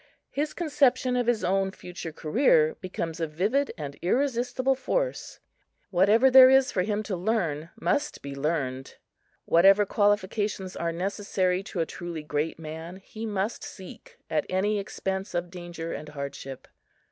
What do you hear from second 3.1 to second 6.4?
a vivid and irresistible force. Whatever